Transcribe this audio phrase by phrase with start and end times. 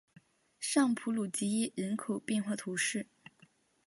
[0.59, 3.05] 尚普鲁吉耶人口变化图示